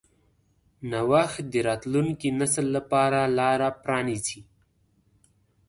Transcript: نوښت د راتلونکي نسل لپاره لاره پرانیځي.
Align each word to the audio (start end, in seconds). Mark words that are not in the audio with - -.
نوښت 0.91 1.43
د 1.53 1.55
راتلونکي 1.69 2.29
نسل 2.39 2.65
لپاره 2.75 3.19
لاره 3.37 3.69
پرانیځي. 3.83 4.39